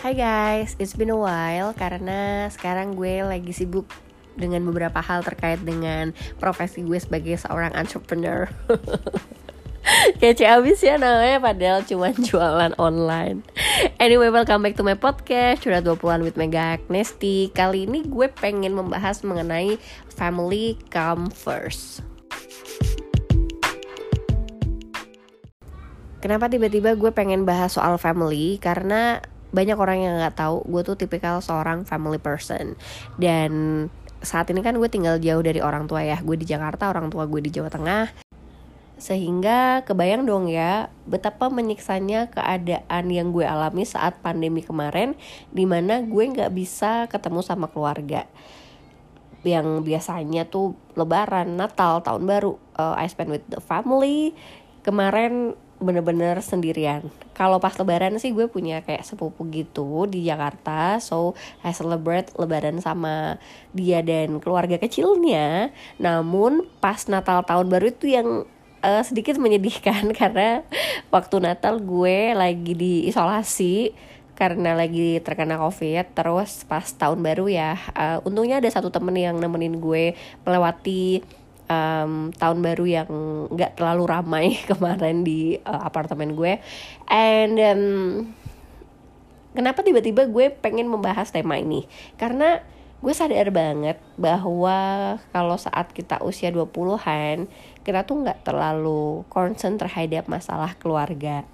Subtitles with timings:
[0.00, 3.84] Hai guys, it's been a while karena sekarang gue lagi sibuk
[4.32, 8.48] dengan beberapa hal terkait dengan profesi gue sebagai seorang entrepreneur.
[10.24, 13.44] Kece abis ya namanya padahal cuma jualan online
[14.00, 18.76] Anyway welcome back to my podcast Curhat 20an with Mega Agnesti Kali ini gue pengen
[18.76, 19.76] membahas mengenai
[20.08, 22.04] family come first
[26.20, 28.60] Kenapa tiba-tiba gue pengen bahas soal family?
[28.60, 32.78] Karena banyak orang yang nggak tahu gue tuh tipikal seorang family person.
[33.18, 33.86] Dan
[34.20, 36.18] saat ini kan gue tinggal jauh dari orang tua ya.
[36.22, 38.30] Gue di Jakarta orang tua gue di Jawa Tengah.
[39.00, 45.16] Sehingga kebayang dong ya betapa menyiksanya keadaan yang gue alami saat pandemi kemarin
[45.48, 48.28] di mana gue nggak bisa ketemu sama keluarga.
[49.40, 54.36] Yang biasanya tuh lebaran Natal tahun baru uh, I spend with the family.
[54.84, 57.08] Kemarin bener-bener sendirian.
[57.32, 61.32] Kalau pas lebaran sih gue punya kayak sepupu gitu di Jakarta, so
[61.64, 63.40] I celebrate lebaran sama
[63.72, 65.72] dia dan keluarga kecilnya.
[65.96, 68.44] Namun pas Natal tahun baru itu yang
[68.84, 70.62] uh, sedikit menyedihkan karena
[71.08, 73.96] waktu Natal gue lagi diisolasi
[74.40, 79.36] karena lagi terkena covid terus pas tahun baru ya uh, untungnya ada satu temen yang
[79.36, 80.16] nemenin gue
[80.48, 81.20] melewati
[81.70, 83.10] um, tahun baru yang
[83.54, 86.58] nggak terlalu ramai kemarin di uh, apartemen gue.
[87.06, 87.82] And um,
[89.54, 91.86] kenapa tiba-tiba gue pengen membahas tema ini?
[92.18, 92.58] Karena
[93.00, 97.48] gue sadar banget bahwa kalau saat kita usia 20-an
[97.80, 101.48] kita tuh nggak terlalu concern terhadap masalah keluarga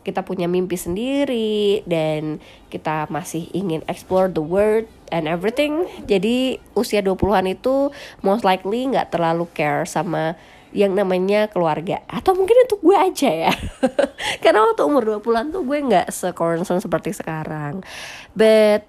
[0.00, 2.40] kita punya mimpi sendiri dan
[2.72, 5.84] kita masih ingin explore the world and everything.
[6.08, 7.92] Jadi usia 20-an itu
[8.24, 10.40] most likely nggak terlalu care sama
[10.72, 12.00] yang namanya keluarga.
[12.08, 13.52] Atau mungkin untuk gue aja ya.
[14.42, 17.84] Karena waktu umur 20-an tuh gue nggak se-concern seperti sekarang.
[18.32, 18.86] But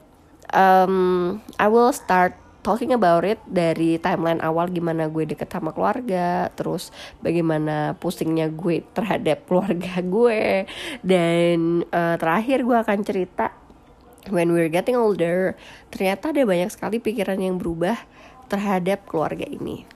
[0.55, 6.49] um, I will start talking about it dari timeline awal gimana gue deket sama keluarga
[6.53, 10.69] terus bagaimana pusingnya gue terhadap keluarga gue
[11.01, 13.53] dan uh, terakhir gue akan cerita
[14.29, 15.57] when we're getting older
[15.89, 17.97] ternyata ada banyak sekali pikiran yang berubah
[18.51, 19.87] terhadap keluarga ini.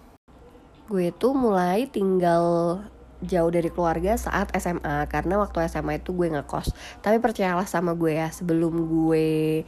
[0.87, 2.79] Gue tuh mulai tinggal
[3.19, 6.71] jauh dari keluarga saat SMA karena waktu SMA itu gue ngekos.
[7.03, 9.65] Tapi percayalah sama gue ya sebelum gue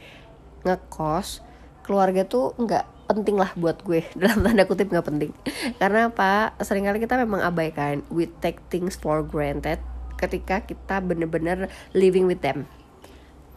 [0.64, 1.47] ngekos
[1.88, 4.04] keluarga tuh nggak penting lah buat gue.
[4.20, 5.32] Dalam tanda kutip nggak penting.
[5.80, 6.52] Karena apa?
[6.60, 8.04] Seringkali kita memang abaikan.
[8.12, 9.80] We take things for granted
[10.20, 12.66] ketika kita bener-bener living with them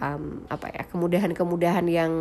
[0.01, 2.13] um, apa ya kemudahan-kemudahan yang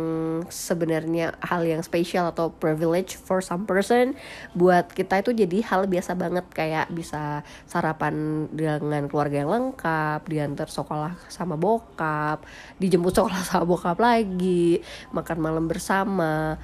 [0.47, 4.13] sebenarnya hal yang spesial atau privilege for some person
[4.53, 6.45] buat kita itu jadi hal biasa banget.
[6.53, 12.45] Kayak bisa sarapan dengan keluarga yang lengkap diantar sekolah sama bokap
[12.77, 14.79] dijemput sekolah sama bokap lagi
[15.11, 16.61] makan malam bersama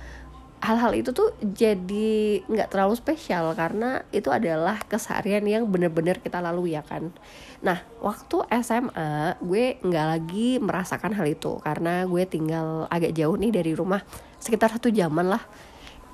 [0.58, 6.74] hal-hal itu tuh jadi nggak terlalu spesial karena itu adalah keseharian yang bener-bener kita lalui
[6.74, 7.14] ya kan?
[7.62, 13.54] Nah waktu SMA gue nggak lagi merasakan hal itu karena gue tinggal agak jauh nih
[13.54, 14.02] dari rumah
[14.42, 15.44] sekitar satu jaman lah.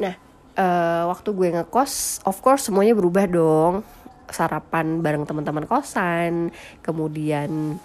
[0.03, 0.13] Nah
[0.59, 3.73] uh, waktu gue ngekos of course semuanya berubah dong.
[4.27, 6.51] Sarapan bareng teman-teman kosan
[6.83, 7.79] kemudian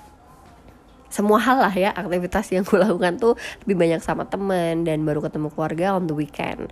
[1.08, 5.24] semua hal lah ya aktivitas yang gue lakukan tuh lebih banyak sama temen dan baru
[5.24, 6.68] ketemu keluarga on the weekend.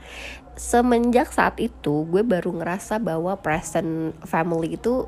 [0.56, 5.04] Semenjak saat itu gue baru ngerasa bahwa present family itu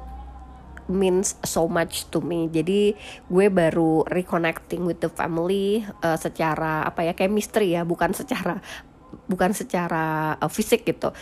[0.89, 2.49] means so much to me.
[2.49, 2.97] Jadi
[3.29, 8.59] gue baru reconnecting with the family uh, secara apa ya misteri ya bukan secara
[9.29, 11.13] bukan secara uh, fisik gitu.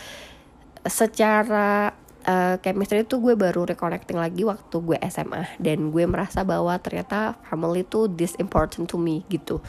[0.87, 1.91] Secara
[2.27, 7.39] uh, chemistry itu gue baru reconnecting lagi waktu gue SMA dan gue merasa bahwa ternyata
[7.47, 9.63] family itu this important to me gitu.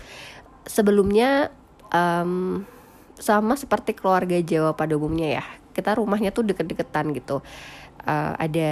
[0.67, 1.55] Sebelumnya
[1.95, 2.67] um,
[3.17, 7.39] sama seperti keluarga Jawa pada umumnya ya kita rumahnya tuh deket-deketan gitu.
[8.03, 8.71] Uh, ada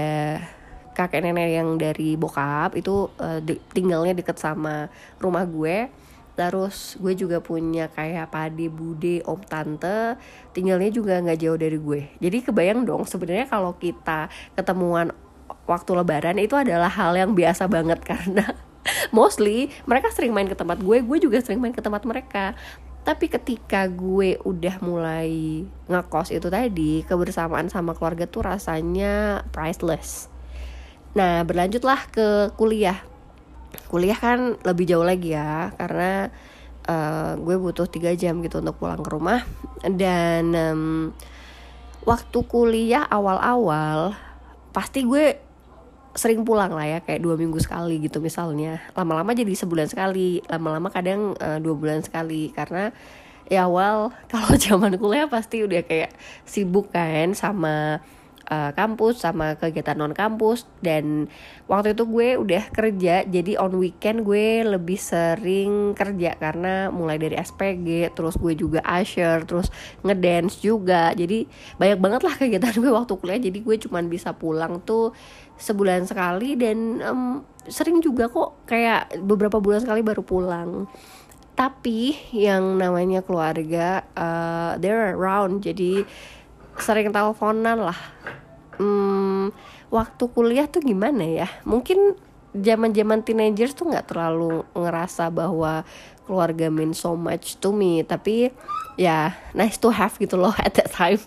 [0.97, 4.89] kakek nenek yang dari bokap itu uh, di, tinggalnya deket sama
[5.21, 5.93] rumah gue
[6.37, 10.21] terus gue juga punya kayak pade bude om tante.
[10.53, 12.01] Tinggalnya juga nggak jauh dari gue.
[12.21, 15.17] Jadi kebayang dong sebenarnya kalau kita ketemuan
[15.65, 18.05] waktu lebaran itu adalah hal yang biasa banget.
[18.13, 18.45] Karena
[19.11, 22.53] mostly mereka sering main ke tempat gue gue juga sering main ke tempat mereka.
[23.07, 30.29] Tapi ketika gue udah mulai ngekos itu tadi kebersamaan sama keluarga tuh rasanya priceless.
[31.17, 33.16] Nah berlanjutlah ke kuliah
[33.87, 36.33] kuliah kan lebih jauh lagi ya karena
[36.87, 39.43] uh, gue butuh tiga jam gitu untuk pulang ke rumah.
[39.85, 40.83] Dan um,
[42.07, 44.15] waktu kuliah awal-awal
[44.71, 45.43] pasti gue
[46.17, 48.81] sering pulang lah ya kayak dua minggu sekali gitu misalnya.
[48.97, 52.51] Lama-lama jadi sebulan sekali lama-lama kadang uh, dua bulan sekali.
[52.57, 52.89] Karena
[53.47, 56.15] ya awal kalau zaman kuliah pasti udah kayak
[56.49, 58.01] sibuk kan sama
[58.51, 61.27] uh, kampus sama kegiatan non kampus dan
[61.67, 67.37] waktu itu gue udah kerja jadi on weekend gue lebih sering kerja karena mulai dari
[67.37, 69.69] SPG terus gue juga usher terus
[70.03, 71.13] ngedance juga.
[71.13, 71.47] Jadi
[71.77, 73.41] banyak banget lah kegiatan gue waktu kuliah.
[73.41, 75.13] Jadi gue cuman bisa pulang tuh
[75.57, 80.71] sebulan sekali dan um, sering juga kok kayak beberapa bulan sekali baru pulang.
[81.57, 85.65] Tapi yang namanya keluarga uh, they're around.
[85.65, 86.05] Jadi
[86.81, 88.01] sering teleponan lah.
[88.77, 89.53] Hmm,
[89.89, 91.49] waktu kuliah tuh gimana ya?
[91.65, 92.17] Mungkin
[92.57, 95.85] zaman zaman teenagers tuh nggak terlalu ngerasa bahwa
[96.25, 98.51] keluarga mean so much to me tapi
[98.97, 101.21] ya nice to have gitu loh at that time.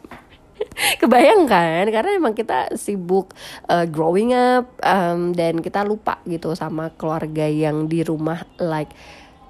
[0.99, 3.31] Kebayangkan karena emang kita sibuk
[3.71, 8.91] uh, growing up um, dan kita lupa gitu sama keluarga yang di rumah like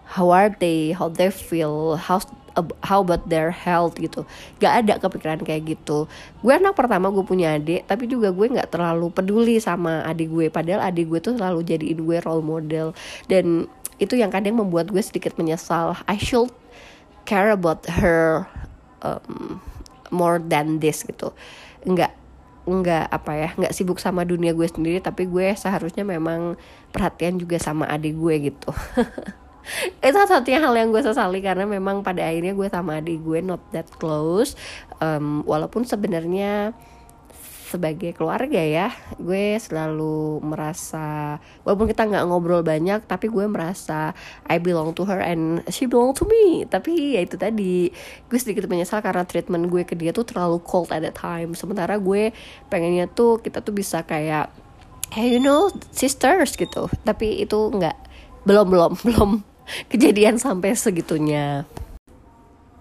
[0.09, 0.93] how are they?
[0.93, 1.97] How they feel?
[1.97, 2.21] How
[2.83, 4.23] how about their health gitu.
[4.61, 6.06] Gak ada kepikiran kayak gitu.
[6.41, 10.47] Gue anak pertama gue punya adik tapi juga gue nggak terlalu peduli sama adik gue.
[10.47, 12.95] Padahal adik gue tuh selalu jadiin gue role model.
[13.27, 13.67] Dan
[14.00, 16.00] itu yang kadang membuat gue sedikit menyesal.
[16.07, 16.51] I should
[17.27, 18.47] care about her
[19.03, 19.59] um,
[20.13, 21.35] more than this gitu.
[21.83, 22.19] Nggak
[22.69, 26.53] nggak apa ya nggak sibuk sama dunia gue sendiri tapi gue seharusnya memang
[26.94, 28.69] perhatian juga sama adik gue gitu
[30.07, 33.62] itu satunya hal yang gue sesali karena memang pada akhirnya gue sama adik gue not
[33.74, 34.57] that close.
[35.00, 36.75] Um, walaupun sebenarnya
[37.69, 38.89] sebagai keluarga ya
[39.21, 44.18] gue selalu merasa walaupun kita nggak ngobrol banyak tapi gue merasa
[44.50, 46.66] I belong to her and she belong to me.
[46.66, 47.94] Tapi ya itu tadi
[48.25, 51.54] gue sedikit menyesal karena treatment gue ke dia tuh terlalu cold at that time.
[51.54, 52.33] Sementara gue
[52.74, 54.50] pengennya tuh kita tuh bisa kayak
[55.13, 56.89] hey you know sisters gitu.
[57.06, 57.98] Tapi itu nggak
[58.50, 59.31] belum belum belum
[59.92, 61.66] kejadian sampai segitunya.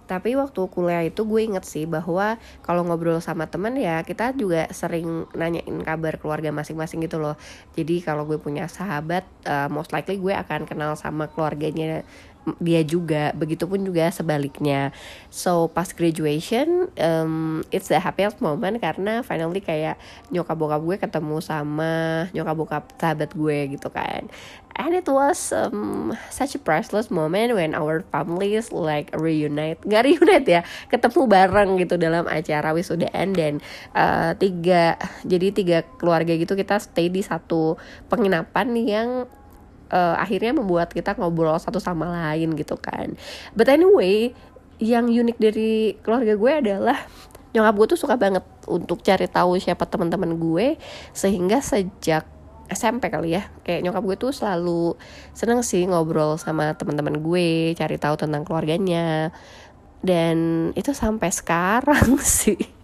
[0.09, 4.65] Tapi waktu kuliah itu gue inget sih bahwa kalau ngobrol sama temen ya kita juga
[4.73, 7.37] sering nanyain kabar keluarga masing-masing gitu loh.
[7.77, 12.09] Jadi kalau gue punya sahabat uh, most likely gue akan kenal sama keluarganya
[12.57, 14.97] dia juga begitupun juga sebaliknya.
[15.29, 20.01] So pas graduation um, it's the happiest moment karena finally kayak
[20.33, 24.27] nyokap bokap gue ketemu sama nyokap bokap sahabat gue gitu kan.
[24.79, 30.47] And it was um, such a priceless moment when our families like reunite nggak reunite
[30.47, 33.59] ya ketemu bareng gitu dalam acara wisudaan dan
[33.99, 34.95] uh, tiga
[35.27, 37.75] jadi tiga keluarga gitu kita stay di satu
[38.07, 39.09] penginapan yang
[39.93, 43.17] uh, akhirnya membuat kita ngobrol satu sama lain gitu kan.
[43.57, 44.33] But anyway
[44.79, 46.99] yang unik dari keluarga gue adalah
[47.51, 50.79] nyokap gue tuh suka banget untuk cari tahu siapa teman-teman gue
[51.11, 52.29] sehingga sejak
[52.69, 54.95] SMP kali ya kayak nyokap gue tuh selalu
[55.33, 59.33] seneng sih ngobrol sama teman-teman gue cari tahu tentang keluarganya.
[59.99, 62.78] Dan itu sampai sekarang sih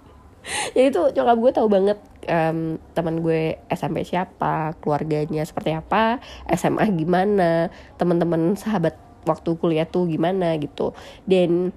[0.76, 1.98] jadi tuh nyokap gue tahu banget
[2.28, 6.20] um, teman gue SMP siapa keluarganya seperti apa
[6.52, 10.92] SMA gimana teman-teman sahabat waktu kuliah tuh gimana gitu.
[11.24, 11.72] Dan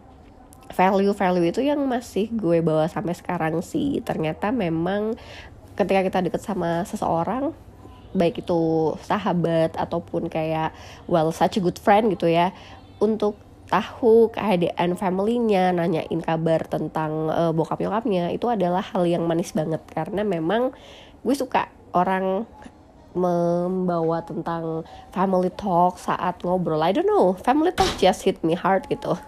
[0.67, 4.03] value-value itu yang masih gue bawa sampai sekarang sih.
[4.03, 5.15] Ternyata memang
[5.79, 7.55] ketika kita deket sama seseorang
[8.15, 10.73] baik itu sahabat ataupun kayak
[11.05, 12.55] well such a good friend gitu ya
[12.97, 19.51] untuk tahu keadaan familynya, nanyain kabar tentang uh, bokap nyokapnya itu adalah hal yang manis
[19.51, 20.71] banget karena memang
[21.21, 22.47] gue suka orang
[23.17, 26.79] membawa tentang family talk saat ngobrol.
[26.79, 29.17] I don't know, family talk just hit me hard gitu.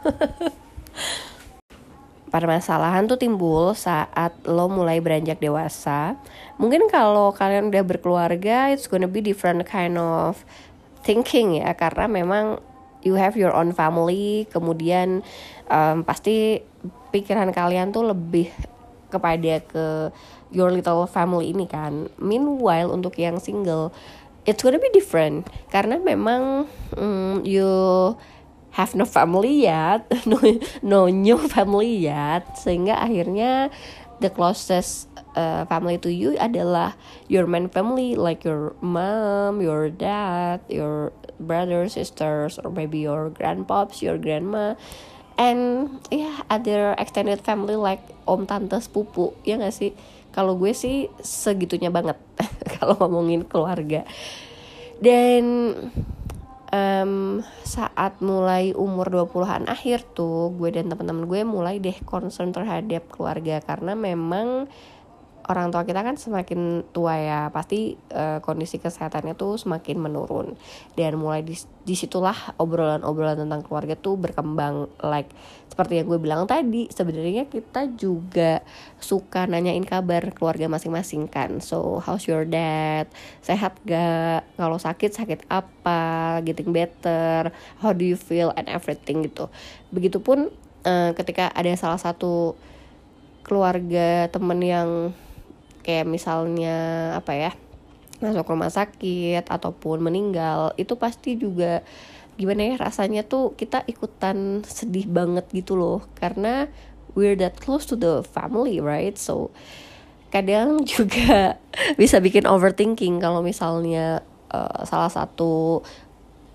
[2.30, 6.16] permasalahan tuh timbul saat lo mulai beranjak dewasa.
[6.62, 10.46] Mungkin kalau kalian udah berkeluarga, it's gonna be different kind of
[11.02, 12.62] thinking ya, karena memang
[13.04, 15.24] you have your own family kemudian
[15.72, 16.64] um, pasti
[17.10, 18.52] pikiran kalian tuh lebih
[19.10, 20.14] kepada ke
[20.54, 22.08] your little family ini kan.
[22.22, 23.90] Meanwhile untuk yang single
[24.46, 25.50] it's gonna be different.
[25.74, 27.66] Karena memang um, you
[28.78, 30.38] have no family yet no
[30.86, 33.74] no new family yet sehingga akhirnya
[34.22, 37.00] the closest uh, family to you adalah
[37.32, 44.04] your main family like your mom, your dad, your brothers, sisters, or maybe your grandpops,
[44.04, 44.76] your grandma,
[45.40, 49.96] and yeah other extended family like om tante sepupu ya gak sih?
[50.36, 52.20] Kalau gue sih segitunya banget
[52.78, 54.04] kalau ngomongin keluarga.
[55.00, 55.74] Dan
[56.76, 63.08] um, saat mulai umur 20-an akhir tuh gue dan teman-teman gue mulai deh concern terhadap
[63.10, 63.64] keluarga.
[63.64, 64.70] Karena memang
[65.50, 70.54] orang tua kita kan semakin tua ya pasti uh, kondisi kesehatannya tuh semakin menurun.
[70.94, 74.86] Dan mulai dis di situlah obrolan-obrolan tentang keluarga tuh berkembang.
[75.02, 75.34] Like
[75.74, 78.62] seperti yang gue bilang tadi sebenarnya kita juga
[79.02, 81.64] suka nanyain kabar keluarga masing-masing kan.
[81.66, 83.10] So how's your dad?
[83.42, 84.46] Sehat gak?
[84.54, 86.38] Kalau sakit sakit apa?
[86.46, 87.50] Getting better?
[87.82, 88.54] How do you feel?
[88.54, 89.50] And everything gitu.
[89.90, 90.54] Begitupun
[90.86, 92.54] uh, ketika ada salah satu
[93.50, 94.90] keluarga temen yang
[95.90, 96.78] kayak misalnya
[97.18, 97.52] apa ya
[98.22, 101.82] masuk rumah sakit ataupun meninggal itu pasti juga
[102.38, 106.06] gimana ya rasanya tuh kita ikutan sedih banget gitu loh.
[106.14, 106.70] Karena
[107.18, 109.18] we're that close to the family right?
[109.18, 109.50] So
[110.30, 111.58] kadang juga
[111.98, 114.22] bisa bikin overthinking kalau misalnya
[114.54, 115.82] uh, salah satu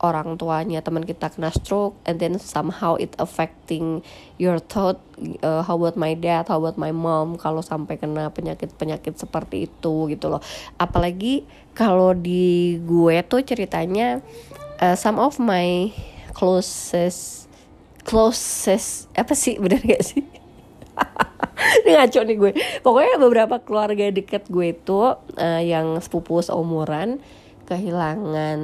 [0.04, 4.04] orang tuanya teman kita kena stroke and then somehow it affecting
[4.36, 5.00] your thought
[5.40, 9.64] uh, how about my dad how about my mom kalau sampai kena penyakit penyakit seperti
[9.72, 10.44] itu gitu loh.
[10.76, 14.20] Apalagi kalau di gue tuh ceritanya
[14.84, 15.88] uh, some of my
[16.36, 17.48] closest
[18.04, 20.20] closest apa sih bener gak sih?
[21.80, 22.52] Ini ngaco nih gue.
[22.84, 27.24] Pokoknya beberapa keluarga deket gue itu uh, yang sepupu seumuran
[27.64, 28.60] kehilangan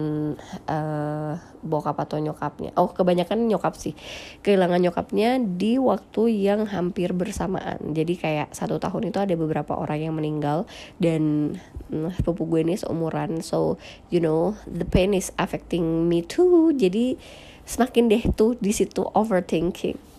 [0.68, 2.76] uh, bokap atau nyokapnya.
[2.76, 3.96] Oh, kebanyakan nyokap sih.
[4.44, 7.80] Kehilangan nyokapnya di waktu yang hampir bersamaan.
[7.96, 10.68] Jadi kayak satu tahun itu ada beberapa orang yang meninggal
[11.00, 11.56] dan
[11.92, 13.40] uh, sepupu gue ini seumuran.
[13.40, 13.80] So,
[14.12, 16.76] you know, the pain is affecting me too.
[16.76, 17.16] Jadi
[17.64, 20.10] semakin deh tuh di situ overthinking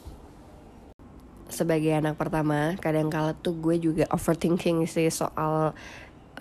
[1.52, 5.76] sebagai anak pertama kadang kala tuh gue juga overthinking sih soal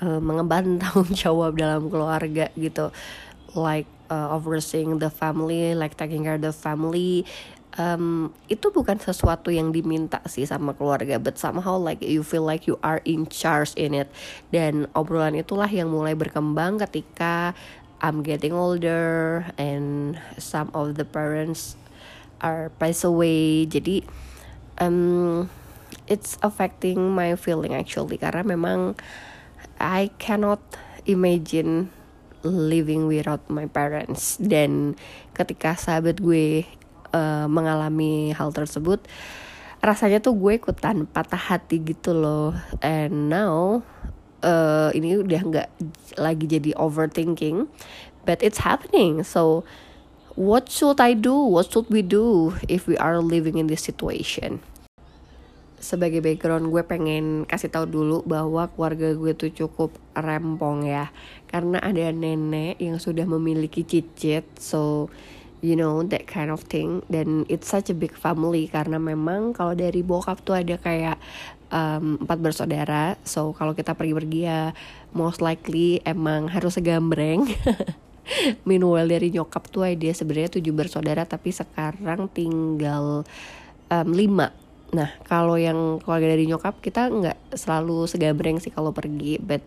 [0.01, 2.91] uh, mengemban tanggung jawab dalam keluarga gitu.
[3.55, 7.25] Like uh, overseeing the family like taking care of the family.
[7.79, 12.67] Um, itu bukan sesuatu yang diminta sih sama keluarga but somehow like you feel like
[12.67, 14.11] you are in charge in it.
[14.51, 17.55] Dan obrolan itulah yang mulai berkembang ketika
[18.03, 21.79] I'm getting older and some of the parents
[22.43, 23.69] are pass away.
[23.71, 24.03] Jadi
[24.83, 25.47] um,
[26.11, 28.99] it's affecting my feeling actually karena memang
[29.81, 30.61] I cannot
[31.09, 31.89] imagine
[32.45, 34.37] living without my parents.
[34.37, 35.01] Dan
[35.33, 36.69] ketika sahabat gue
[37.17, 39.01] uh, mengalami hal tersebut
[39.81, 42.53] rasanya tuh gue ikutan patah hati gitu loh.
[42.85, 43.81] And now
[44.45, 45.69] uh, ini udah nggak
[46.21, 47.65] lagi jadi overthinking
[48.29, 49.25] but it's happening.
[49.25, 49.65] So
[50.37, 51.33] what should I do?
[51.33, 54.61] What should we do if we are living in this situation
[55.81, 61.09] sebagai background gue pengen kasih tahu dulu bahwa keluarga gue tuh cukup rempong ya.
[61.49, 65.09] Karena ada nenek yang sudah memiliki cicit so
[65.65, 67.01] you know that kind of thing.
[67.09, 71.17] Dan it's such a big family karena memang kalau dari bokap tuh ada kayak
[71.73, 73.17] um, empat bersaudara.
[73.25, 74.77] So kalau kita pergi-pergi ya
[75.17, 77.49] most likely emang harus segambreng.
[78.69, 83.27] Meanwhile dari nyokap tuh dia sebenarnya tujuh bersaudara tapi sekarang tinggal
[83.91, 84.60] um, lima
[84.91, 89.63] Nah, kalau yang keluarga dari nyokap kita nggak selalu segambreng sih kalau pergi, but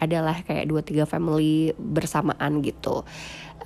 [0.00, 3.04] adalah kayak dua tiga family bersamaan gitu.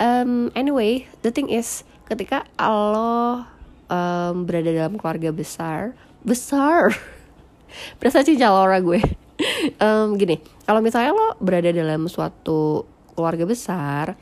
[0.03, 3.45] Um, anyway, the thing is ketika lo
[3.93, 5.95] um, berada dalam keluarga besar,
[6.25, 6.91] besar,
[8.01, 9.01] berasa orang gue.
[9.79, 14.19] um, gini, kalau misalnya lo berada dalam suatu keluarga besar,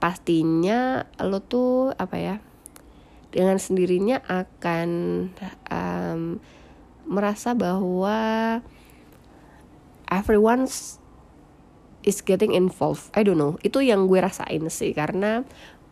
[0.00, 2.36] pastinya lo tuh apa ya?
[3.32, 4.88] Dengan sendirinya akan
[5.72, 6.20] um,
[7.08, 8.60] merasa bahwa
[10.12, 10.68] everyone
[12.04, 13.08] is getting involved.
[13.16, 13.56] I don't know.
[13.64, 15.42] Itu yang gue rasain sih karena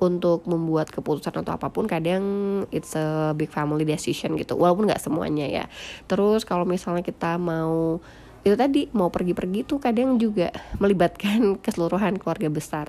[0.01, 2.25] untuk membuat keputusan atau apa pun kadang
[2.73, 4.57] it's a big family decision gitu.
[4.57, 5.65] Walaupun nggak semuanya ya.
[6.09, 8.01] Terus kalau misalnya kita mau
[8.41, 10.49] itu tadi mau pergi-pergi tuh kadang juga
[10.81, 12.87] melibatkan keseluruhan keluarga besar.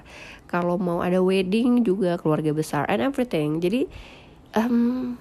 [0.47, 3.59] Kalau mau ada wedding juga keluarga besar and everything.
[3.59, 3.91] Jadi
[4.55, 5.17] um,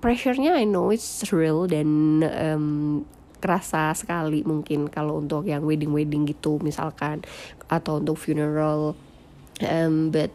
[0.00, 2.66] pressure-nya I know it's real dan um,
[3.42, 7.26] kerasa sekali mungkin kalau untuk yang wedding wedding gitu misalkan
[7.66, 8.94] atau untuk funeral.
[9.62, 10.30] Um, but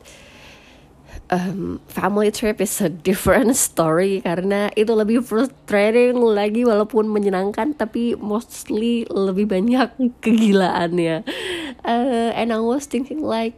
[1.32, 8.15] um, family trip is a different story karena itu lebih frustrating lagi walaupun menyenangkan tapi
[8.20, 9.88] mostly lebih banyak
[10.24, 11.24] kegilaannya.
[11.88, 13.56] Uh, and I was thinking like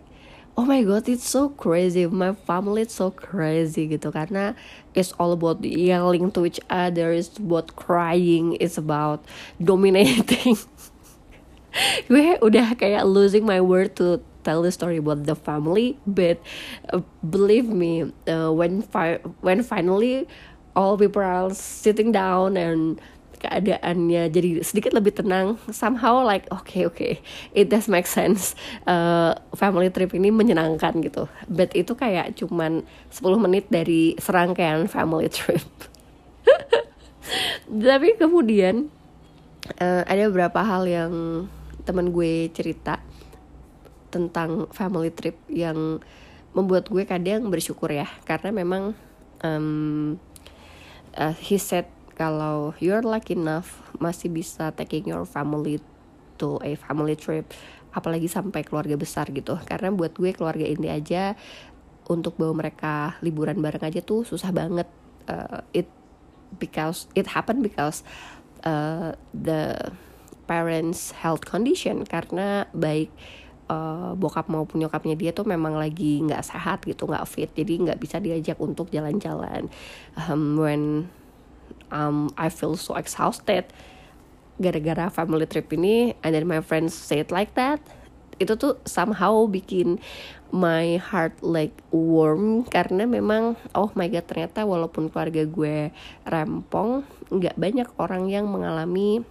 [0.58, 2.06] oh my god it's so crazy.
[2.08, 4.14] My family it's so crazy gitu.
[4.14, 4.56] Karena
[4.94, 7.12] it's all about yelling to each other.
[7.12, 8.58] It's about crying.
[8.58, 9.26] It's about
[9.62, 10.58] dominating.
[12.10, 16.02] Gue udah kayak losing my word to tell the story about the family.
[16.10, 16.42] But
[16.90, 20.26] uh, believe me uh, when fi when finally
[20.74, 23.02] all people are sitting down and
[23.40, 25.56] keadaannya jadi sedikit lebih tenang.
[25.72, 27.14] Somehow like oke okay, oke okay,
[27.56, 28.54] it does make sense.
[28.84, 31.32] Uh, family trip ini menyenangkan gitu.
[31.48, 35.64] But itu kayak cuman 10 menit dari serangkaian family trip.
[37.90, 38.92] Tapi kemudian
[39.80, 41.12] uh, ada beberapa hal yang
[41.88, 43.00] teman gue cerita
[44.10, 46.02] tentang family trip yang
[46.54, 48.10] membuat gue kadang bersyukur ya.
[48.26, 48.98] Karena memang
[49.46, 50.18] um,
[51.16, 51.86] uh, he said
[52.20, 55.80] kalau you're lucky enough masih bisa taking your family
[56.36, 57.48] to a family trip
[57.96, 59.56] apalagi sampai keluarga besar gitu.
[59.64, 61.40] Karena buat gue keluarga ini aja
[62.12, 64.86] untuk bawa mereka liburan bareng aja tuh susah banget.
[65.32, 65.88] Uh, it
[66.60, 68.04] because it happened because
[68.68, 69.78] uh, the
[70.44, 72.04] parents health condition.
[72.04, 73.10] Karena baik
[73.72, 77.50] uh, bokap maupun nyokapnya dia tuh memang lagi nggak sehat gitu nggak fit.
[77.56, 79.72] Jadi nggak bisa diajak untuk jalan-jalan.
[80.14, 81.10] Um, when
[81.92, 83.70] um, I feel so exhausted.
[84.60, 87.80] Gara-gara family trip ini and then my friends say it like that
[88.40, 90.00] itu tuh somehow bikin
[90.50, 92.66] my heart like warm.
[92.66, 95.94] Karena memang oh my god ternyata walaupun keluarga gue
[96.26, 99.22] rempong nggak banyak orang yang mengalami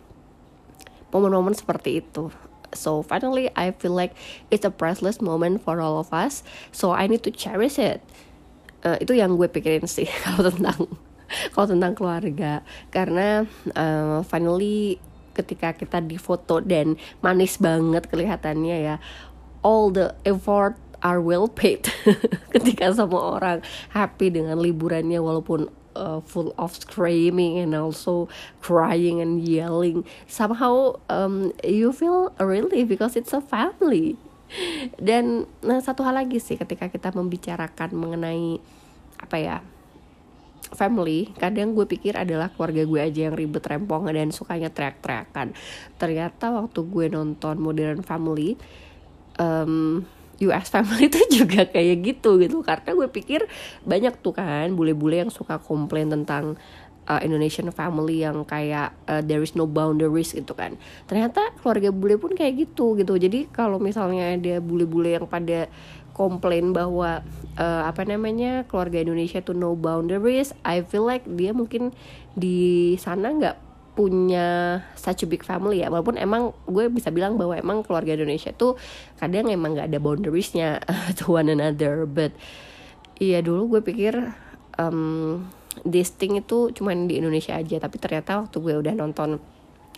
[1.10, 2.30] momen-momen seperti itu.
[2.76, 4.12] So finally I feel like
[4.52, 6.44] it's a priceless moment for all of us.
[6.70, 8.04] So I need to cherish it.
[8.78, 10.86] Uh, itu yang gue pikirin sih kalau tentang
[11.52, 12.64] kalau tentang keluarga.
[12.88, 13.44] Karena
[13.76, 14.98] uh, finally
[15.38, 18.96] ketika kita difoto dan manis banget kelihatannya ya
[19.62, 21.86] all the effort are well paid
[22.54, 23.62] ketika semua orang
[23.94, 28.26] happy dengan liburannya walaupun uh, full of screaming and also
[28.58, 30.02] crying and yelling.
[30.26, 34.18] Somehow um, you feel relief because it's a family.
[34.96, 38.58] Dan nah, satu hal lagi sih ketika kita membicarakan mengenai
[39.18, 39.56] apa ya
[40.72, 45.56] family kadang gue pikir adalah keluarga gue aja yang ribet rempong dan sukanya teriak-teriakan.
[45.96, 48.58] Ternyata waktu gue nonton Modern Family
[49.40, 50.04] um,
[50.38, 52.60] US Family itu juga kayak gitu gitu.
[52.62, 53.46] Karena gue pikir
[53.86, 56.58] banyak tuh kan bule-bule yang suka komplain tentang
[57.08, 60.76] uh, Indonesian family yang kayak uh, there is no boundaries gitu kan.
[61.08, 63.16] Ternyata keluarga bule pun kayak gitu gitu.
[63.16, 65.66] Jadi kalau misalnya ada bule-bule yang pada
[66.12, 67.24] komplain bahwa
[67.58, 70.54] uh, apa namanya keluarga Indonesia tuh no boundaries.
[70.62, 71.90] I feel like dia mungkin
[72.38, 73.56] di sana nggak
[73.98, 75.90] punya such a big family ya.
[75.90, 78.78] Walaupun emang gue bisa bilang bahwa emang keluarga Indonesia tuh
[79.18, 80.78] kadang emang nggak ada boundariesnya
[81.18, 82.06] to one another.
[82.06, 82.30] But
[83.18, 84.14] iya dulu gue pikir
[84.78, 85.42] um,
[85.82, 87.82] this thing itu cuma di Indonesia aja.
[87.82, 89.42] Tapi ternyata waktu gue udah nonton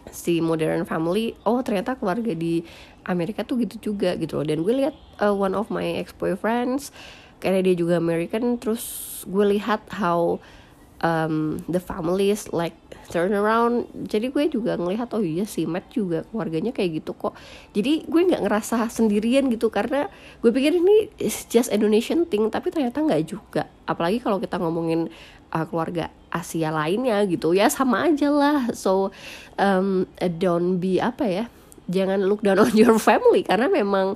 [0.08, 2.64] si Modern Family oh ternyata keluarga di
[3.04, 4.48] Amerika tuh gitu juga gitu loh.
[4.48, 6.88] Dan gue lihat uh, one of my ex boyfriends
[7.40, 8.84] karena dia juga American terus
[9.24, 10.38] gue lihat how
[11.00, 12.76] um, the family is like
[13.10, 13.90] turn around.
[14.06, 17.34] Jadi gue juga ngelihat oh iya si Matt juga keluarganya kayak gitu kok.
[17.74, 20.06] Jadi gue nggak ngerasa sendirian gitu karena
[20.40, 23.66] gue pikir ini is just Indonesian thing tapi ternyata nggak juga.
[23.90, 25.10] Apalagi kalau kita ngomongin
[25.50, 28.70] uh, keluarga Asia lainnya gitu ya sama aja lah.
[28.70, 29.10] So
[29.58, 30.06] um,
[30.38, 31.44] don't be apa ya
[31.90, 33.42] jangan look down on your family.
[33.42, 34.14] Karena memang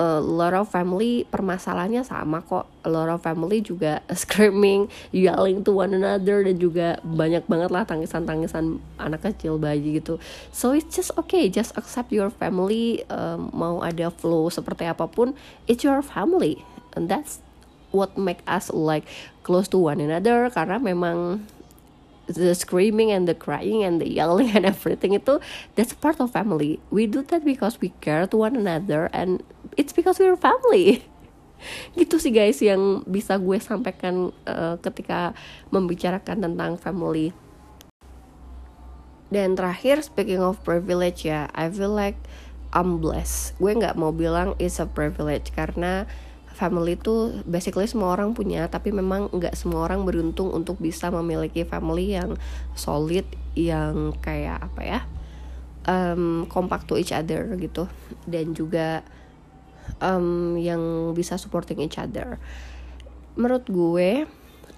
[0.00, 2.64] a lot of family permasalahannya sama kok.
[2.80, 7.84] A lot of family juga screaming yelling to one another dan juga banyak banget lah
[7.84, 10.16] tangisan-tangisan anak kecil bayi gitu.
[10.56, 15.36] So it's just okay just accept your family um, mau ada flow seperti apa pun
[15.68, 16.64] it's your family.
[16.96, 17.44] And that's
[17.92, 19.04] what make us like
[19.44, 21.44] close to one another karena memang
[22.36, 25.42] the screaming and the crying and the yelling and everything itu
[25.74, 26.78] that's part of family.
[26.92, 29.42] We do that because we care to one another and
[29.74, 31.02] it's because we're family.
[31.98, 35.36] Gitu sih guys yang bisa gue sampaikan uh, ketika
[35.68, 37.36] membicarakan tentang family.
[39.30, 42.18] Dan terakhir speaking of privilege ya I feel like
[42.70, 43.58] I'm blessed.
[43.58, 46.08] Gue nggak mau bilang it's a privilege karena
[46.60, 51.64] family itu basically semua orang punya tapi memang nggak semua orang beruntung untuk bisa memiliki
[51.64, 52.36] family yang
[52.76, 53.24] solid
[53.56, 55.00] yang kayak apa ya
[55.88, 57.88] um, compact to each other gitu.
[58.28, 59.00] Dan juga
[60.02, 62.36] um, yang bisa supporting each other.
[63.38, 64.28] Menurut gue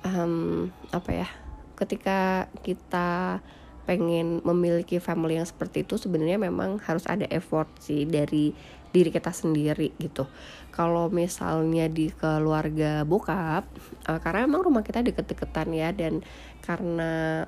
[0.06, 1.28] um, apa ya
[1.74, 3.40] ketika kita
[3.82, 8.54] pengen memiliki family yang seperti itu sebenarnya memang harus ada effort sih dari
[8.92, 10.28] diri kita sendiri gitu.
[10.70, 13.64] Kalau misalnya di keluarga bokap
[14.06, 16.20] uh, karena emang rumah kita deket-deketan ya dan
[16.62, 17.44] karena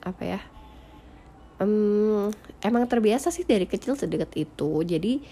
[0.00, 0.40] apa ya
[1.62, 2.32] um,
[2.64, 4.82] emang terbiasa sih dari kecil sedekat itu.
[4.82, 5.22] Jadi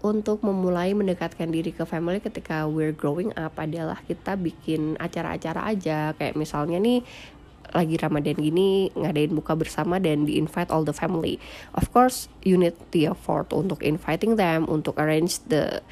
[0.00, 6.12] untuk memulai mendekatkan diri ke family ketika we're growing up adalah kita bikin acara-acara aja.
[6.16, 7.04] Kayak misalnya nih
[7.70, 11.38] lagi Ramadan gini ngadain buka bersama dan di invite all the family.
[11.74, 15.82] Of course, you need the effort untuk inviting them, untuk arrange the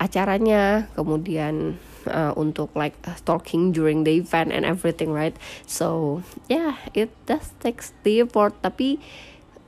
[0.00, 1.76] acaranya, kemudian
[2.08, 5.36] uh, untuk like talking during the event and everything, right?
[5.64, 9.00] So yeah, it does takes the effort, tapi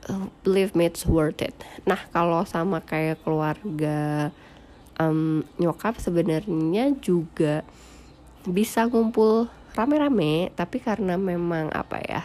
[0.09, 1.55] uh, believe me it's worth it.
[1.85, 4.29] Nah kalau sama kayak keluarga
[4.99, 7.65] um, nyokap sebenarnya juga
[8.45, 12.23] bisa ngumpul rame-rame tapi karena memang apa ya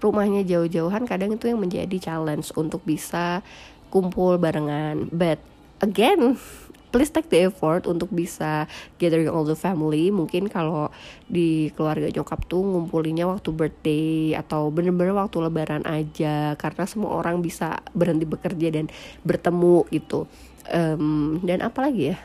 [0.00, 3.44] rumahnya jauh-jauhan kadang itu yang menjadi challenge untuk bisa
[3.92, 5.12] kumpul barengan.
[5.12, 5.38] But
[5.84, 6.40] again
[6.90, 8.66] please take the effort untuk bisa
[8.98, 10.10] gathering all the family.
[10.10, 10.90] Mungkin kalau
[11.30, 17.38] di keluarga nyokap tuh ngumpulinnya waktu birthday atau bener-bener waktu lebaran aja karena semua orang
[17.44, 18.90] bisa berhenti bekerja dan
[19.22, 20.26] bertemu gitu.
[20.70, 22.16] Um, dan apalagi ya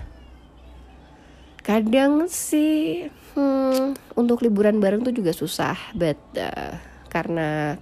[1.66, 6.78] kadang sih hmm, untuk liburan bareng tuh juga susah but uh,
[7.10, 7.82] karena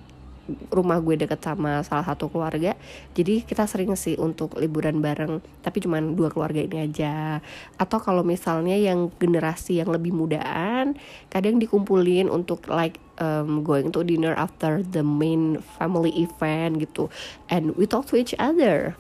[0.72, 2.76] rumah gue deket sama salah satu keluarga
[3.16, 7.40] jadi kita sering sih untuk liburan bareng tapi cuma dua keluarga ini aja.
[7.80, 11.00] Atau kalau misalnya yang generasi yang lebih mudaan
[11.32, 17.08] kadang dikumpulin untuk like um, going to dinner after the main family event gitu
[17.48, 19.00] and we talk to each other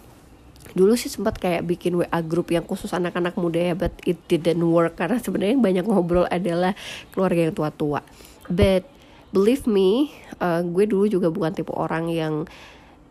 [0.73, 4.61] dulu sih sempat kayak bikin WA grup yang khusus anak-anak muda ya but it didn't
[4.61, 6.73] work karena sebenarnya yang banyak ngobrol adalah
[7.13, 8.01] keluarga yang tua-tua.
[8.49, 8.89] But
[9.29, 10.09] believe me
[10.41, 12.49] uh, gue dulu juga bukan tipe orang yang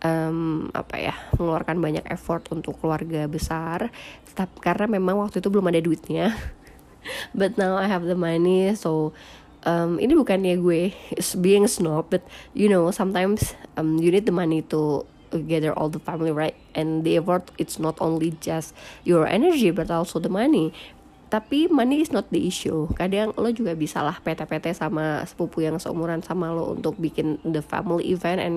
[0.02, 3.90] um, apa ya mengeluarkan banyak effort untuk keluarga besar
[4.32, 6.34] tapi karena memang waktu itu belum ada duitnya.
[7.38, 9.14] But now I have the money so
[9.66, 10.94] um, ini bukannya gue
[11.38, 12.22] being snob but
[12.54, 15.06] you know sometimes um, you need the money to
[15.40, 16.56] gather all the family right?
[16.76, 20.76] And the effort it's not only just your energy but also the money.
[21.32, 22.92] Tapi money is not the issue.
[22.92, 27.64] Kadang lo juga bisa lah PT-PT sama sepupu yang seumuran sama lo untuk bikin the
[27.64, 28.56] family event and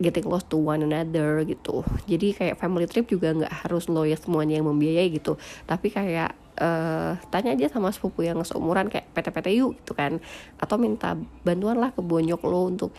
[0.00, 1.84] getting close to one another gitu.
[2.08, 5.36] Jadi kayak family trip juga nggak harus lo ya semuanya yang membiayai gitu.
[5.68, 10.18] Tapi kayak uh, tanya aja sama sepupu yang seumuran kayak PT-PT yuk gitu kan.
[10.56, 12.90] Atau minta bantuan lah ke bonyok lo untuk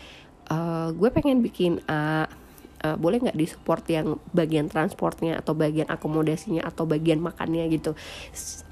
[0.54, 2.26] uh, gue pengen bikin A uh,
[2.98, 7.94] boleh nggak disupport yang bagian transportnya atau bagian akomodasinya atau bagian makannya gitu?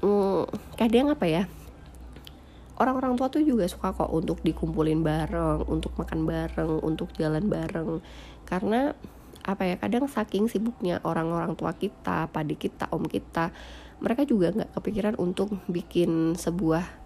[0.02, 1.42] Hmm, kadang apa ya
[2.80, 8.00] orang-orang tua tuh juga suka kok untuk dikumpulin bareng untuk makan bareng untuk jalan bareng.
[8.48, 8.96] Karena
[9.40, 13.48] apa ya kadang saking sibuknya orang-orang tua kita padi kita om kita
[14.00, 16.99] mereka juga nggak kepikiran untuk bikin sebuah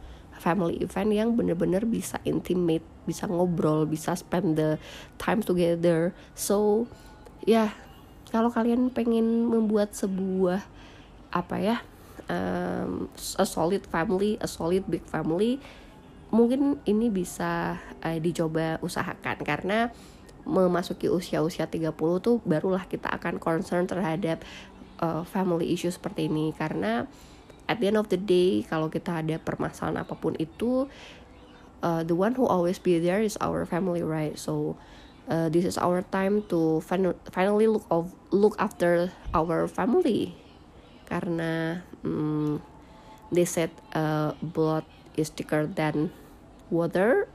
[0.45, 4.77] family event yang bener-bener bisa intimate, bisa ngobrol, bisa spend the
[5.17, 6.13] time together.
[6.37, 6.85] So,
[7.49, 7.71] ya yeah,
[8.29, 10.61] kalau kalian pengen membuat sebuah
[11.33, 11.77] apa ya
[12.29, 13.09] um,
[13.41, 15.57] a solid family, a solid big family,
[16.29, 19.89] mungkin ini bisa uh, dicoba usahakan karena
[20.45, 24.45] memasuki usia-usia 30 tuh barulah kita akan concern terhadap
[25.01, 27.09] uh, family issue seperti ini karena
[27.69, 30.89] at the end of the day kalau kita ada permasalahan apa pun itu
[31.85, 34.37] uh, the one who always be there is our family right?
[34.41, 34.77] So
[35.29, 40.37] uh, this is our time to fin finally look of look after our family.
[41.05, 42.65] Karena um,
[43.33, 44.85] they said uh, blood
[45.17, 46.11] is thicker than
[46.73, 47.29] water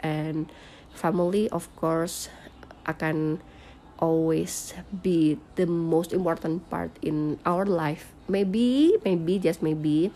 [0.00, 0.48] and
[0.94, 2.32] family of course
[2.86, 3.42] akan
[3.98, 4.72] always
[5.02, 10.10] be the most important part in our life maybe maybe just maybe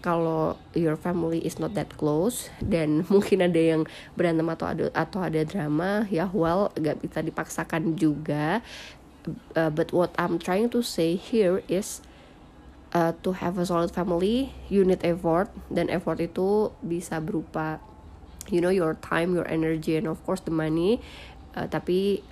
[0.00, 3.82] kalau your family is not that close dan mungkin ada yang
[4.16, 8.64] berantem atau ada atau ada drama ya well gak bisa dipaksakan juga.
[9.52, 12.00] Uh, but what I'm trying to say here is
[12.96, 17.84] uh, to have a solid family you need effort dan effort itu bisa berupa
[18.48, 21.04] you know your time your energy and of course the money.
[21.52, 22.24] Uh, tapi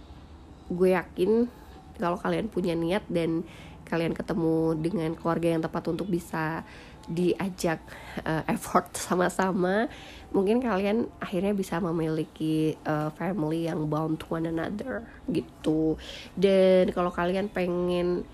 [0.73, 1.53] gue yakin
[2.01, 3.45] kalau kalian punya niat dan
[3.89, 6.63] kalian ketemu dengan keluarga yang tepat untuk bisa
[7.09, 7.81] diajak
[8.23, 9.89] uh, effort sama-sama
[10.29, 15.97] mungkin kalian akhirnya bisa memiliki uh, family yang bound to one another gitu.
[16.37, 18.29] Dan kalau kalian pengen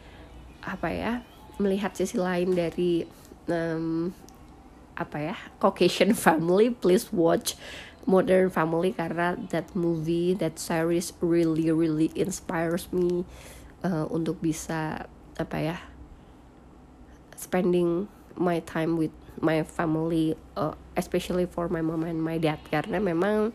[0.67, 1.13] apa ya
[1.63, 3.07] melihat sisi lain dari
[3.47, 4.11] um,
[4.99, 7.55] apa ya Caucasian family please watch
[8.05, 13.25] Modern Family karena that movie that series really really inspires me
[13.81, 15.77] uh, untuk bisa apa ya
[17.35, 18.07] spending
[18.39, 22.59] my time with my family uh, especially for my mom and my dad.
[22.71, 23.51] Karena memang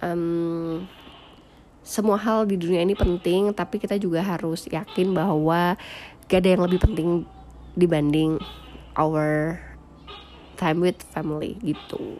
[0.00, 0.84] um,
[1.84, 5.76] semua hal di dunia ini penting tapi kita juga harus yakin bahwa
[6.26, 7.08] gak ada yang lebih penting
[7.76, 8.40] dibanding
[8.96, 9.60] our
[10.56, 12.16] time with family gitu.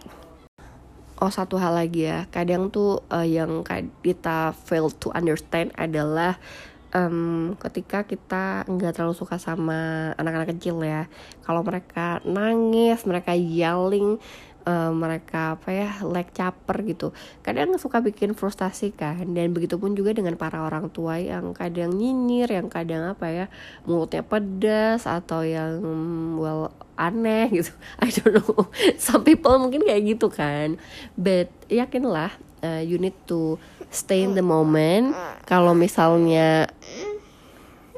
[1.22, 3.62] Oh satu hal lagi ya, kadang tuh uh, yang
[4.02, 6.36] kita fail to understand adalah
[6.94, 11.10] um, ketika kita nggak terlalu suka sama anak-anak kecil ya.
[11.42, 14.22] Kalau mereka nangis, mereka yelling,
[14.64, 17.12] uh, mereka apa ya like caper gitu
[17.44, 19.22] kadang suka bikin frustasi kan.
[19.34, 23.46] Dan begitu pun juga dengan para orang tua yang kadang nyinyir yang kadang apa ya
[23.84, 25.82] mulutnya pedas atau yang
[26.40, 27.72] well aneh gitu.
[28.02, 28.70] I don't know.
[28.96, 30.80] Some people mungkin kayak gitu kan.
[31.18, 32.32] But yakinlah
[32.64, 33.60] uh, you need to
[33.92, 35.12] stay in the moment.
[35.44, 36.72] Kalau misalnya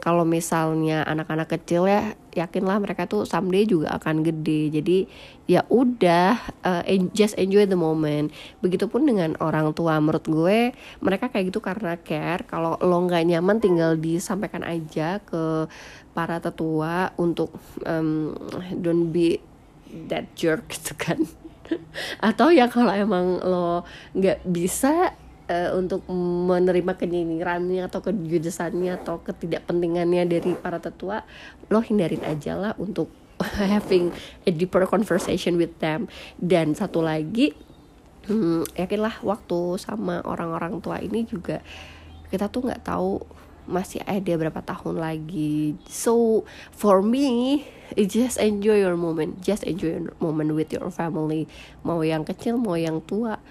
[0.06, 4.70] kalau misalnya anak-anak kecil ya yakinlah mereka tuh someday juga akan gede.
[4.70, 4.98] Jadi
[5.50, 8.30] ya udah uh, just enjoy the moment.
[8.62, 10.58] Begitupun dengan orang tua menurut gue
[11.02, 12.46] mereka kayak gitu karena care.
[12.46, 15.66] Kalau lo nggak nyaman tinggal disampaikan aja ke
[16.14, 17.50] para tetua untuk
[17.82, 18.36] um,
[18.78, 19.42] don't be
[20.06, 21.24] that jerk gitu kan
[22.28, 23.82] atau ya kalau emang lo
[24.14, 25.14] nggak bisa
[25.50, 31.22] uh, untuk menerima kenyinyirannya atau kejudesannya atau ketidakpentingannya dari para tetua
[31.70, 33.10] lo hindarin aja lah untuk
[33.72, 34.12] having
[34.48, 36.08] a deeper conversation with them.
[36.40, 37.52] Dan satu lagi
[38.26, 41.62] hmm, yakinlah waktu sama orang-orang tua ini juga
[42.26, 43.22] kita tuh nggak tahu
[43.66, 45.74] masih ada berapa tahun lagi.
[45.90, 47.62] So for me
[47.94, 49.42] just enjoy your moment.
[49.42, 51.50] Just enjoy your moment with your family.
[51.82, 53.42] Mau yang kecil mau yang tua.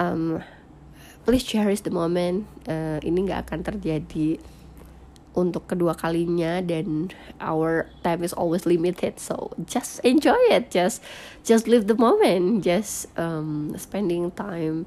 [0.00, 0.40] Um,
[1.28, 2.48] please cherish the moment.
[2.64, 4.40] Uh, ini nggak akan terjadi
[5.32, 7.08] untuk kedua kalinya dan
[7.40, 9.16] our time is always limited.
[9.16, 10.68] So just enjoy it.
[10.68, 11.00] Just
[11.44, 12.64] just live the moment.
[12.64, 14.84] Just um, spending time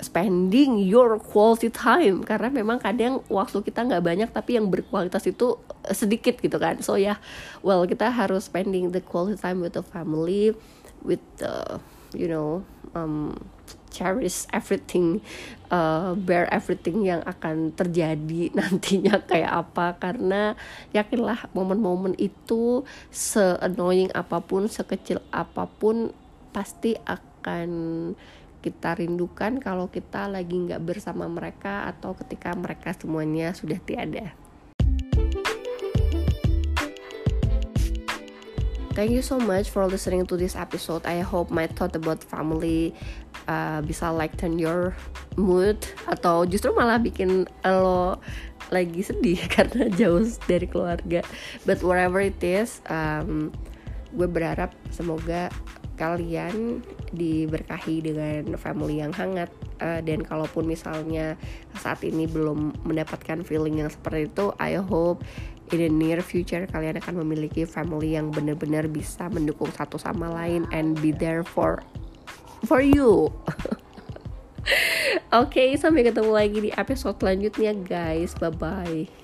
[0.00, 2.24] spending your quality time.
[2.24, 5.60] Karena memang kadang waktu kita nggak banyak tapi yang berkualitas itu
[5.92, 6.80] sedikit gitu kan.
[6.80, 7.18] So ya yeah,
[7.64, 10.56] well kita harus spending the quality time with the family
[11.00, 11.80] with the
[12.12, 13.38] you know um,
[13.90, 15.20] cherish everything
[15.70, 19.96] uh, bear everything yang akan terjadi nantinya kayak apa.
[20.00, 20.54] Karena
[20.94, 22.82] yakinlah momen-momen itu
[23.12, 26.10] se annoying apa pun sekecil apa pun
[26.50, 27.70] pasti akan
[28.60, 34.36] kita rindukan kalau kita lagi nggak bersama mereka atau ketika mereka semuanya sudah tiada.
[38.90, 41.08] Thank you so much for listening to this episode.
[41.08, 42.92] I hope my thought about family
[43.48, 44.92] uh, bisa lighten your
[45.40, 48.20] mood atau justru malah bikin lo
[48.68, 51.24] lagi sedih karena jauh dari keluarga.
[51.64, 53.54] But whatever it is, um,
[54.10, 55.48] gue berharap semoga
[56.00, 56.80] kalian
[57.12, 59.52] diberkahi dengan family yang hangat
[59.84, 61.36] uh, dan kalaupun misalnya
[61.76, 65.20] saat ini belum mendapatkan feeling yang seperti itu I hope
[65.76, 70.64] in the near future kalian akan memiliki family yang benar-benar bisa mendukung satu sama lain
[70.72, 71.84] and be there for
[72.64, 73.28] for you.
[75.32, 78.32] Oke, okay, sampai ketemu lagi di episode selanjutnya guys.
[78.36, 79.19] Bye bye.